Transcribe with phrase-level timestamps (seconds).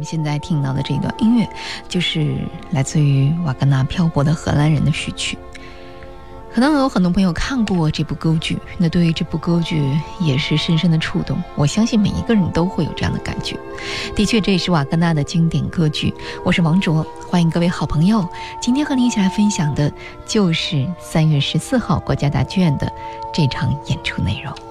[0.00, 1.46] 我们现在听到的这段音乐，
[1.86, 2.38] 就是
[2.70, 5.36] 来自于瓦格纳《漂泊的荷兰人》的序曲。
[6.54, 9.78] 可能有很多朋友看过这部歌剧，那对于这部歌剧
[10.18, 11.36] 也是深深的触动。
[11.54, 13.58] 我相信每一个人都会有这样的感觉。
[14.16, 16.14] 的确，这也是瓦格纳的经典歌剧。
[16.46, 18.26] 我是王卓，欢迎各位好朋友。
[18.58, 19.92] 今天和您一起来分享的
[20.24, 22.90] 就是三月十四号国家大剧院的
[23.34, 24.69] 这场演出内容。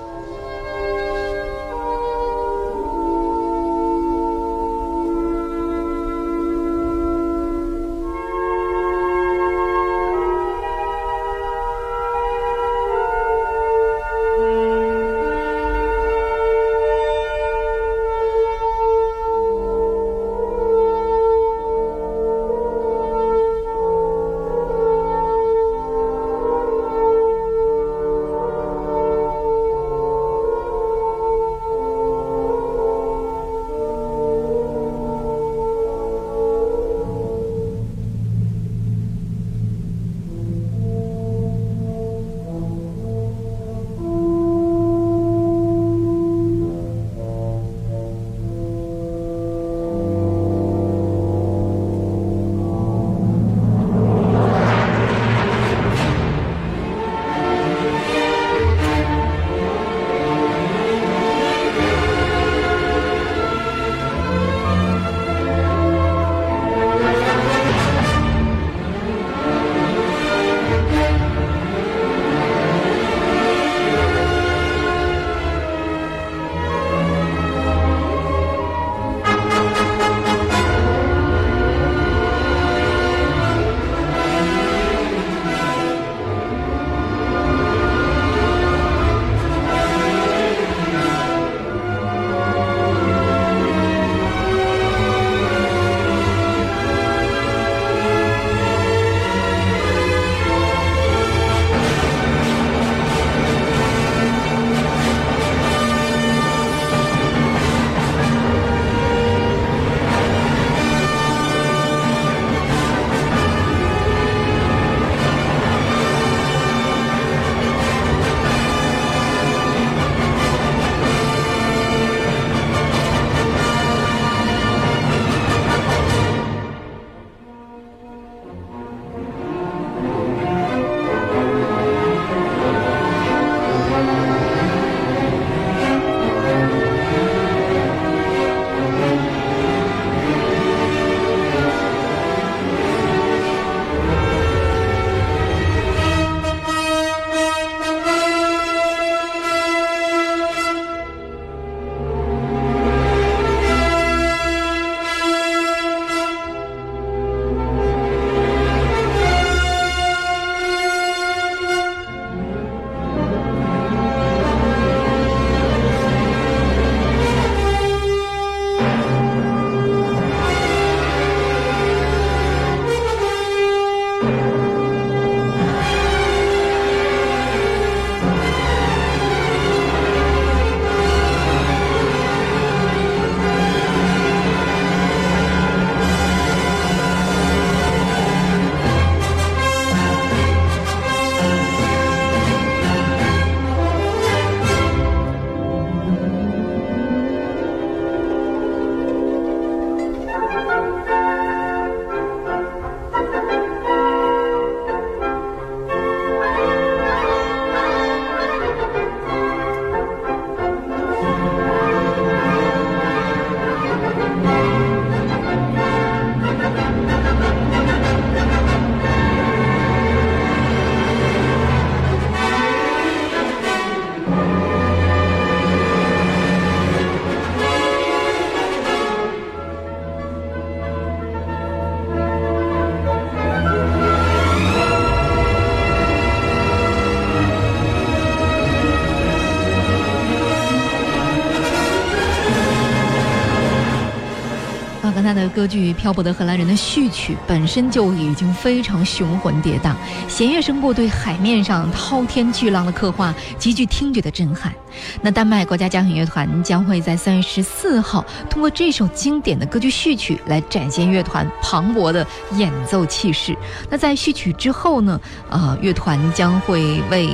[245.60, 249.94] 歌剧《漂泊的荷兰人》的序曲本身就已经非常雄浑跌宕，
[250.30, 254.74] 弦乐声部对海面上滔天巨浪的刻画极具听觉的震撼。
[255.22, 263.54] 那丹麦国家交响乐团将会在三月十四号通过这首经典的歌剧序曲来展现乐团磅礴的演奏气势。
[263.90, 265.20] 那在序曲之后呢？
[265.50, 267.28] 呃，乐团将会为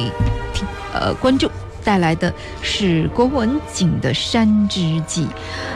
[0.51, 1.48] 听呃观众。
[1.86, 5.26] 带来的是郭文景的《山之记》。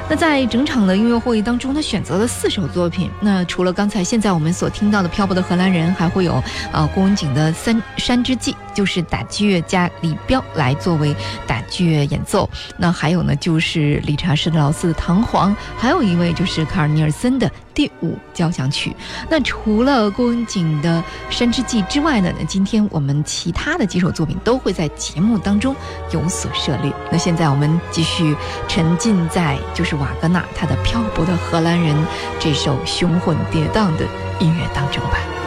[0.10, 3.10] 那在整场的音乐会当中，他选择了四首作品。
[3.22, 11.16] 那除了刚才现在我们所听到的《漂泊的荷兰人》，还会有呃郭文景的《三山之记》，就是打击乐家李彪来作为
[11.48, 12.50] 打击乐演奏。
[12.78, 17.50] 那还有呢，就是理查施特劳斯的《唐璜》，还有一位就是卡尔尼尔森的。
[17.72, 18.94] 第五交响曲。
[19.30, 21.02] 那除了郭文景的
[21.34, 22.30] 《山之记》之外呢？
[22.38, 25.74] 那今天我们其他的几首作品都会在节目当中
[26.12, 26.92] 有所涉猎。
[27.10, 28.36] 那现在我们继续
[28.68, 31.96] 沉浸在就是瓦格纳他的《漂泊的荷兰人》
[32.38, 34.06] 这首雄浑跌宕的
[34.42, 35.39] 音乐当中吧。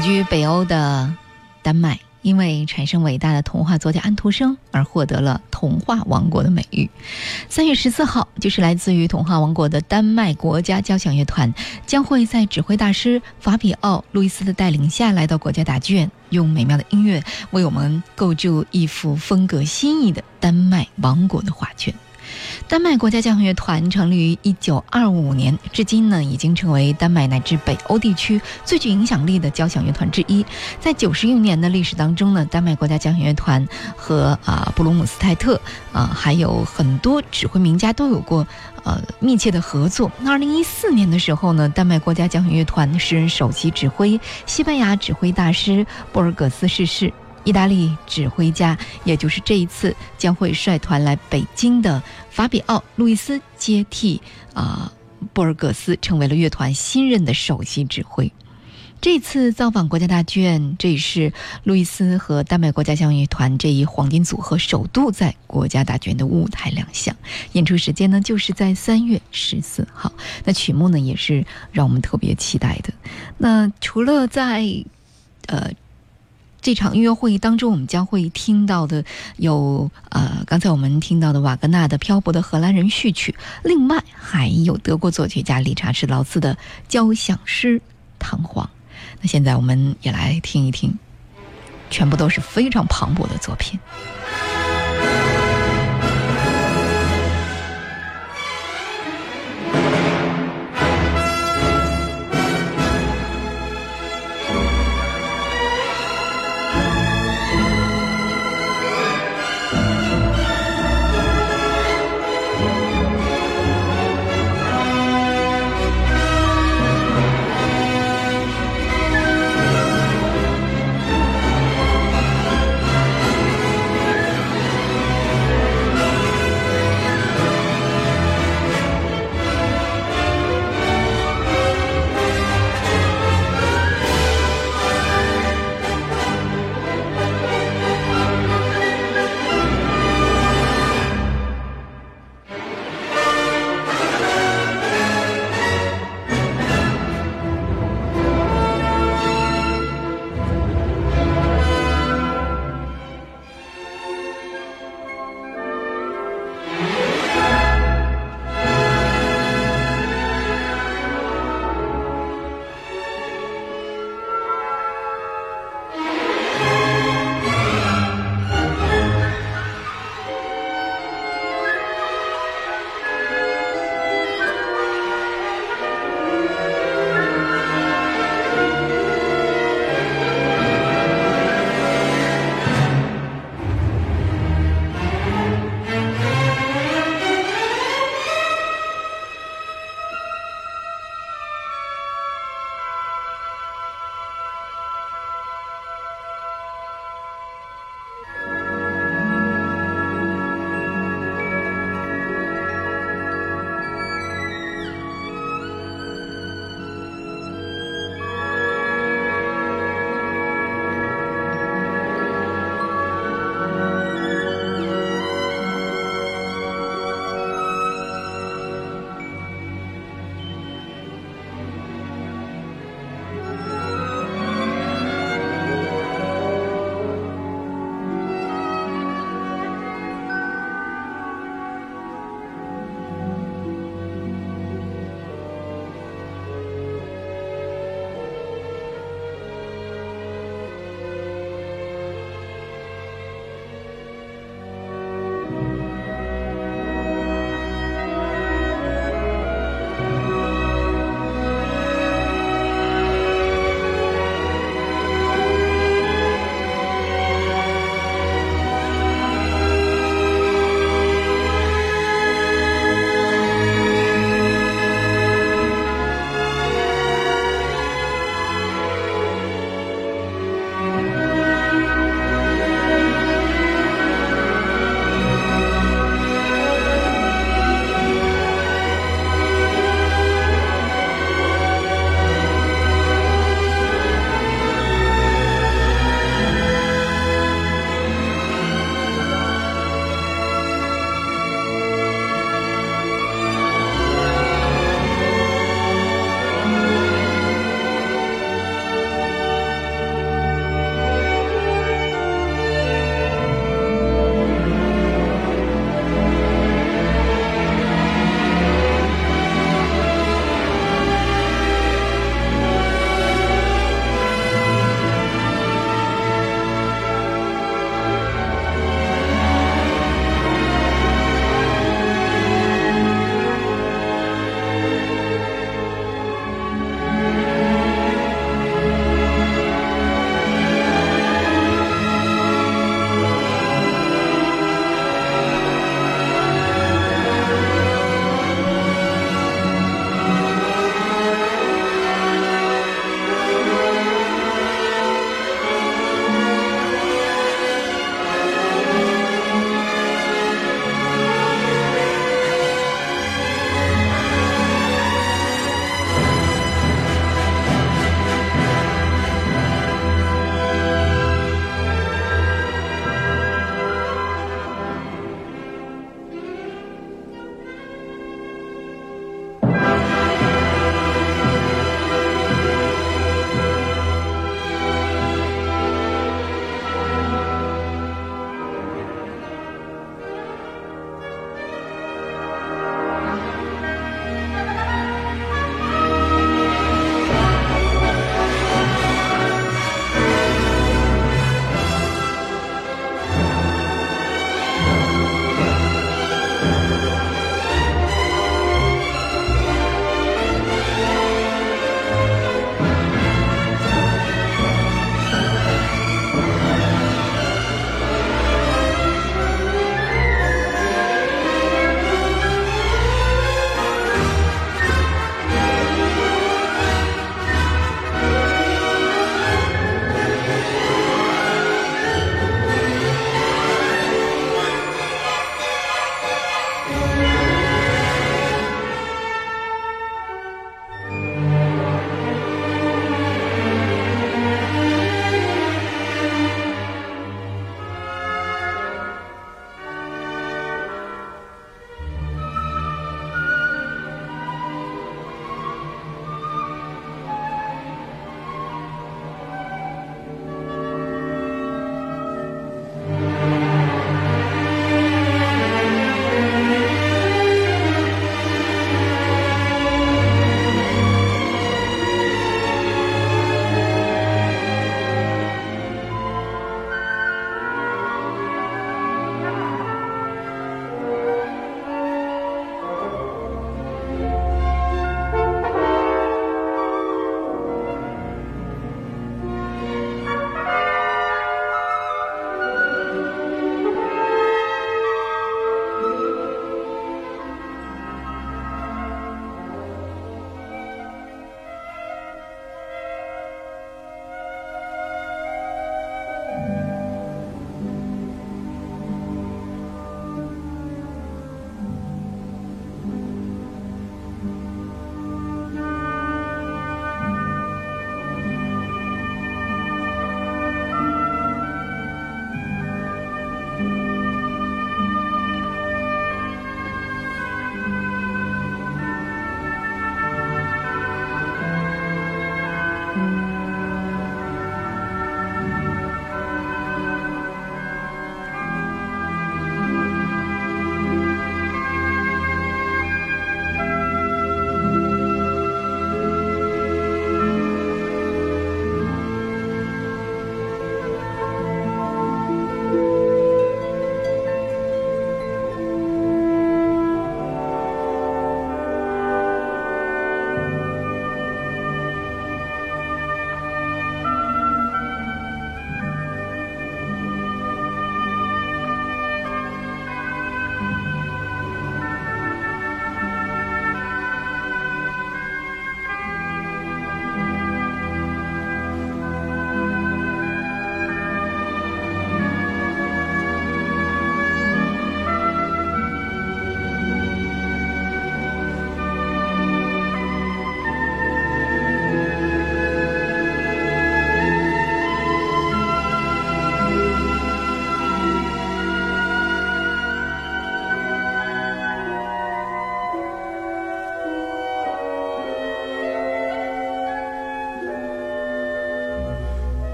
[0.00, 1.12] 居北欧的
[1.62, 6.88] 丹麦，因为产生伟大的童话作家安徒生而获得了童话王国的美誉。
[7.48, 11.52] 三月十四号，就是来自于童话王国的丹麦国家交响乐团，
[11.86, 21.92] 将会在指挥大师法比奥·路易斯的带领下来到国家大剧院，用美妙的音乐为我们构筑一幅风格新颖的丹麦王国的画卷。
[22.66, 30.44] 丹麦国家交响乐团成立于一九二五年，至今呢已经成为丹麦乃至北欧地区最具影响力的交响乐团之一。
[30.80, 33.66] 在九十余年的历史当中呢，丹麦国家交响乐团
[33.96, 35.60] 和啊布鲁姆斯泰特
[35.92, 38.46] 啊还有很多指挥名家都有过
[38.84, 40.10] 呃密切的合作。
[40.20, 47.12] 那二零一四年的时候呢，丹麦国家交响乐团时任首席指挥西班牙指挥大师布尔格斯逝世。
[47.44, 54.20] 意大利指挥家，也就是这一次将会率团来北京的法比奥·路易斯接替
[54.54, 54.92] 啊
[55.32, 58.32] 布尔格斯，成为了乐团新任的首席指挥。
[59.00, 67.14] 这次造访国家大剧院，这也是路易斯和丹麦国家交响乐团这一黄金组合首度在国家大剧院的舞台亮相。
[67.52, 70.12] 演出时间呢，就是在三月十四号。
[70.44, 72.92] 那曲目呢，也是让我们特别期待的。
[73.38, 74.64] 那除了在
[75.46, 75.70] 呃。
[76.60, 79.04] 这场音乐会当中，我们将会听到的
[79.36, 87.78] 有呃，刚才我们听到的瓦格纳的《漂泊的荷兰人》序曲，另外还有德国作曲家理查施劳斯的交响诗
[88.18, 88.64] 《唐璜》。
[89.20, 90.98] 那现在我们也来听一听，
[91.90, 93.78] 全部都是非常磅礴的作品。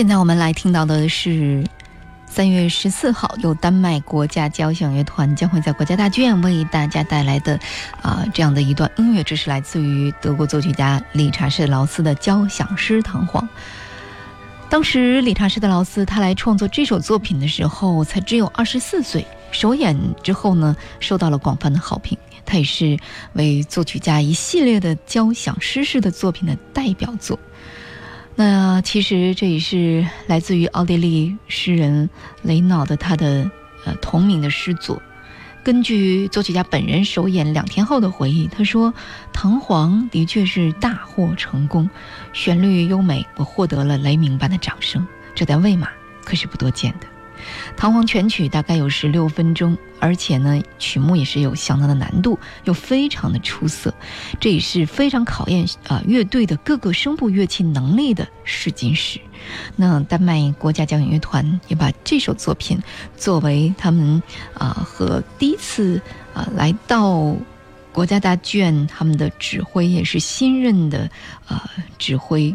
[0.00, 1.62] 现在我们来听到的是
[2.24, 7.60] 三月十四号，由丹麦国家交响乐团将会在国家大剧院为大家带来的
[8.00, 13.42] 啊这样的一段音乐，这是来自于德国作曲家理查施劳斯的交响诗《唐璜》。
[14.70, 19.22] 当时理查施特劳斯他来创作这首作品的时候，才只有二十四岁。
[19.52, 22.16] 首演之后呢，受到了广泛的好评。
[22.46, 22.96] 他也是
[23.34, 27.38] 为作曲家一系列的交响诗式的作品的代表作。
[28.42, 32.08] 那其实这也是来自于奥地利诗人
[32.40, 33.50] 雷瑙的他的
[33.84, 34.98] 呃同名的诗作。
[35.62, 38.94] 根据作曲家本人首演两天后的回忆，他说
[39.30, 41.90] ：“唐璜的确是大获成功，
[42.32, 45.90] 旋律优美，我获得了雷鸣般的掌声，这在魏玛
[46.24, 47.06] 可是不多见的。”
[47.76, 53.92] 唐璜全曲大概有十六分钟，而且呢，曲目也是有相当的难度，又非常的出色，
[54.38, 59.20] 这也是非常考验啊乐队的各个声部乐器能力的试金石。
[59.76, 62.78] 那丹麦国家交响乐团也把这首作品
[63.16, 64.22] 作为他们
[64.54, 66.00] 啊和第一次
[66.34, 67.34] 啊来到
[67.92, 71.10] 国家大剧院，他们的指挥也是新任的
[71.46, 72.54] 啊指挥，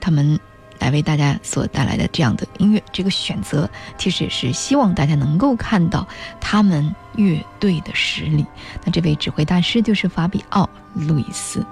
[0.00, 0.38] 他们。
[0.78, 6.06] 来为大家所带来的这样的音乐，这个选择其实也是希望大家能够看到
[6.40, 8.44] 他们乐队的实力。
[8.84, 10.68] 那这位指挥大师就是法比奥·
[11.06, 11.64] 路易斯。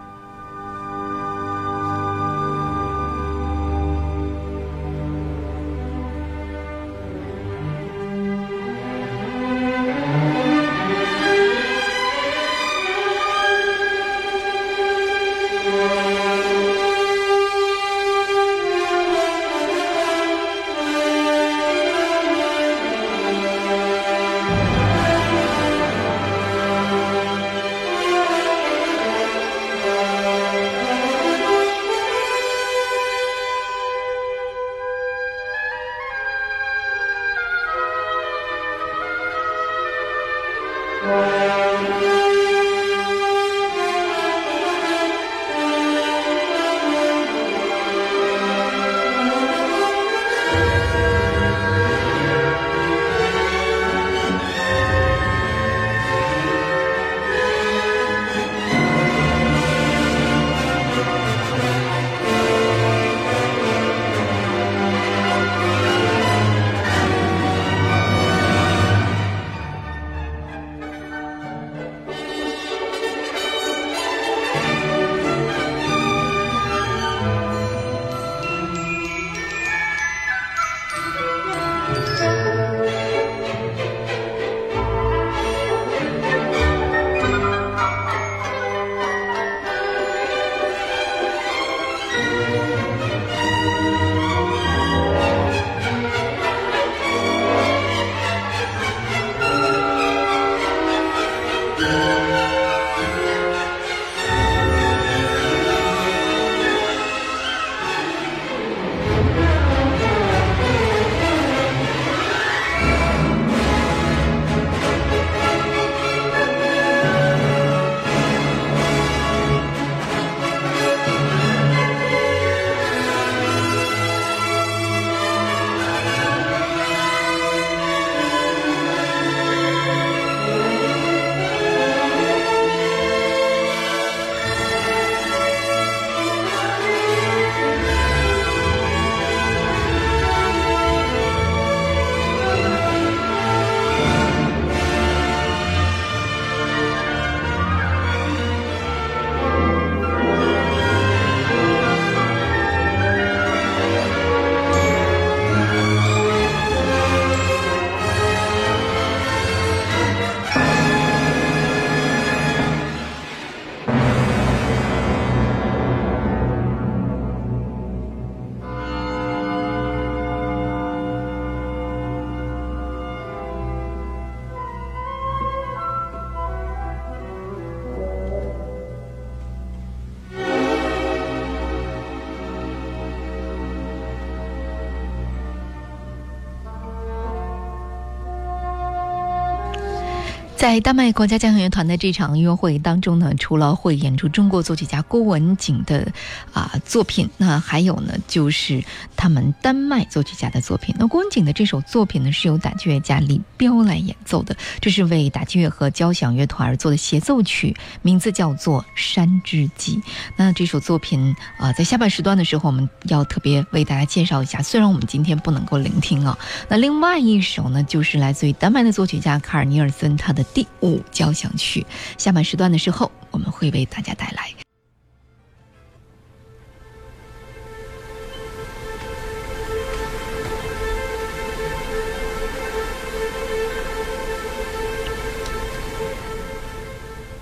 [190.66, 196.08] 在丹麦国家交响乐团的这场音乐会当中呢，除了会演出中国作曲家郭文景的
[196.52, 198.82] 啊作品，那还有呢就是
[199.16, 200.92] 他们丹麦作曲家的作品。
[200.98, 209.94] 那郭文景的这首作品呢是由打击乐家李彪来演奏的，这是为打击乐和交响乐团而做的协奏曲，名字叫做《山之记》。
[210.34, 214.60] 那这首作品啊，在下半时段的时候，我们要特别为大家介绍一下。
[214.60, 216.36] 虽然我们今天不能够聆听啊，
[216.68, 220.44] 那另外一首呢，就是来自于丹麦的作曲家卡尔尼尔森他的。
[220.56, 221.84] 第五交响曲，
[222.16, 224.48] 下半时段的时候，我们会为大家带来。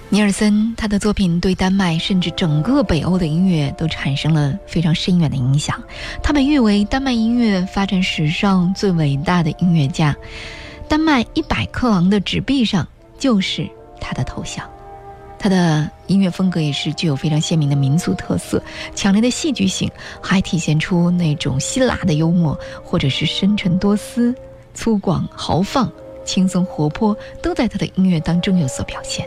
[0.09, 5.81] 尼尔森他的作品对丹麦甚至整个北欧的音乐都产生了非常深远的影响，
[6.21, 10.17] 他被誉为丹麦音乐发展史上最伟大的音乐家。
[10.89, 12.85] 丹麦一百克朗的纸币上。
[13.25, 13.67] 就是
[13.99, 14.69] 他的头像，
[15.39, 18.63] 他的音乐风格也是具有非常鲜明的民族特色，
[18.95, 24.35] 强烈的戏剧性，还体现出那种辛辣的幽默，或者是深沉多思、
[24.75, 25.91] 粗犷豪放、
[26.23, 29.27] 轻松活泼，都在他的音乐当中有所表现。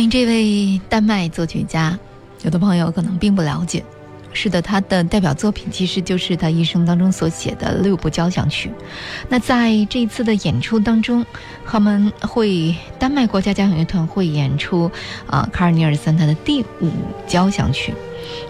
[0.00, 1.98] 关于这位丹麦作曲家，
[2.42, 3.84] 有的朋友可能并不了解。
[4.32, 8.72] 是的，他的代表作品其实就是他一生当中所写的六部交响曲。
[9.28, 11.22] 那在这一次的演出当中，
[11.66, 14.90] 他们会丹麦国家交响乐团会演出
[15.26, 16.90] 啊卡尔尼尔森他的第五
[17.26, 17.92] 交响曲。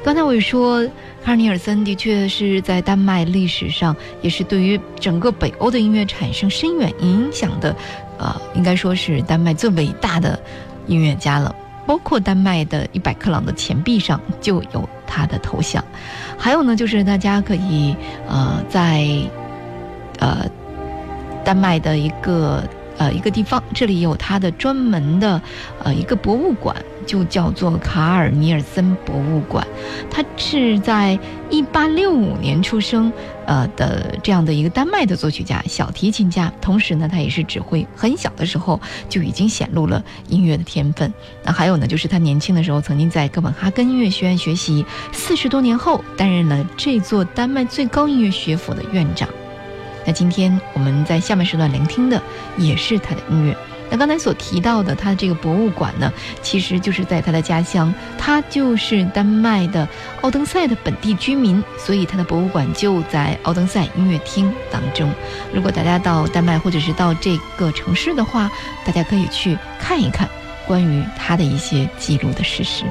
[0.04, 0.86] 刚才我也说，
[1.24, 7.74] 卡尔尼尔森的确是在丹麦历史上，也是对于整个北欧的音乐产生深远影响的，
[8.20, 10.40] 呃，应该说是丹麦最伟大的
[10.90, 11.54] 音乐家了。
[11.86, 15.82] 包括丹麦的一百克朗的钱币上就有他的头像，
[16.38, 17.96] 还有呢，就是大家可以
[18.28, 19.08] 呃在
[20.18, 20.46] 呃
[21.44, 22.62] 丹麦的一个。
[23.00, 25.40] 呃，一个地方，这里有他的专门的
[25.82, 26.76] 呃一个博物馆，
[27.06, 29.66] 就叫做卡尔尼尔森博物馆。
[30.10, 33.10] 他是在一八六五年出生，
[33.46, 37.86] 呃的这样的一个丹麦的作曲家、小提琴家，同时呢，他也是指挥。
[37.96, 38.78] 很小的时候
[39.08, 41.10] 就已经显露了音乐的天分。
[41.42, 49.26] 那还有呢，就是他年轻的时候曾经在哥本哈根音乐学院学习，四十多年后担任了这座丹麦最高音乐学府的院长。
[50.06, 52.20] 那今天我们在下面时段聆听的
[52.56, 53.56] 也是他的音乐。
[53.92, 59.88] 那刚才所提到的他的这个博物馆呢，其实就是在他的家乡，他就是丹麦的
[60.20, 65.12] 奥登塞的本地居民，所以他的博物馆就在奥登塞音乐厅当中。
[65.52, 68.48] 如果大家到丹麦或者是到这个城市的话，
[68.86, 70.28] 大家可以去看一看
[70.68, 72.84] 关于他的一些记录的事实。